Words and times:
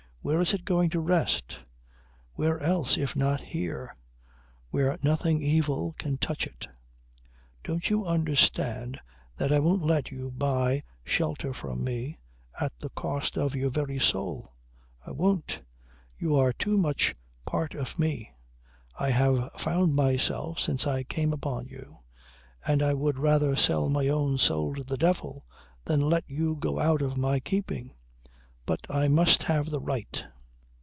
Where 0.23 0.39
is 0.39 0.53
it 0.53 0.65
going 0.65 0.91
to 0.91 0.99
rest? 0.99 1.57
Where 2.35 2.59
else 2.59 2.95
if 2.95 3.15
not 3.15 3.41
here, 3.41 3.91
where 4.69 4.95
nothing 5.01 5.41
evil 5.41 5.93
can 5.97 6.19
touch 6.19 6.45
it. 6.45 6.67
Don't 7.63 7.89
you 7.89 8.05
understand 8.05 8.99
that 9.37 9.51
I 9.51 9.57
won't 9.57 9.81
let 9.81 10.11
you 10.11 10.29
buy 10.29 10.83
shelter 11.03 11.53
from 11.55 11.83
me 11.83 12.19
at 12.59 12.71
the 12.77 12.91
cost 12.91 13.35
of 13.35 13.55
your 13.55 13.71
very 13.71 13.97
soul. 13.97 14.53
I 15.03 15.09
won't. 15.09 15.59
You 16.19 16.35
are 16.35 16.53
too 16.53 16.77
much 16.77 17.15
part 17.47 17.73
of 17.73 17.97
me. 17.97 18.31
I 18.99 19.09
have 19.09 19.51
found 19.53 19.95
myself 19.95 20.59
since 20.59 20.85
I 20.85 21.01
came 21.01 21.33
upon 21.33 21.65
you 21.65 21.97
and 22.63 22.83
I 22.83 22.93
would 22.93 23.17
rather 23.17 23.55
sell 23.55 23.89
my 23.89 24.07
own 24.07 24.37
soul 24.37 24.75
to 24.75 24.83
the 24.83 24.97
devil 24.97 25.47
than 25.85 25.99
let 25.99 26.25
you 26.27 26.57
go 26.57 26.77
out 26.79 27.01
of 27.01 27.17
my 27.17 27.39
keeping. 27.39 27.95
But 28.63 28.81
I 28.89 29.07
must 29.09 29.43
have 29.43 29.69
the 29.69 29.81
right." 29.81 30.23